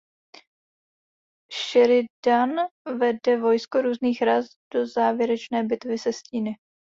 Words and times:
Sheridan 1.51 2.55
vede 2.99 3.37
vojsko 3.39 3.81
různých 3.81 4.21
ras 4.21 4.45
do 4.73 4.87
závěrečné 4.87 5.63
bitvy 5.63 5.97
se 5.97 6.13
Stíny. 6.13 6.55